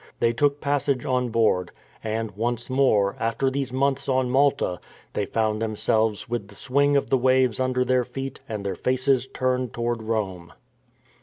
They 0.19 0.33
took 0.33 0.61
passage 0.61 1.05
on 1.05 1.29
board, 1.29 1.69
and, 2.03 2.31
once 2.31 2.71
more, 2.71 3.15
after 3.19 3.51
these 3.51 3.71
months 3.71 4.09
on 4.09 4.31
Malta, 4.31 4.79
they 5.13 5.27
found 5.27 5.61
themselves 5.61 6.27
with 6.27 6.47
the 6.47 6.55
swing 6.55 6.97
of 6.97 7.11
the 7.11 7.19
waves 7.19 7.59
under 7.59 7.85
their 7.85 8.03
feet 8.03 8.39
and 8.49 8.65
their 8.65 8.73
faces 8.73 9.27
turned 9.27 9.73
toward 9.73 10.01
Rome. 10.01 10.53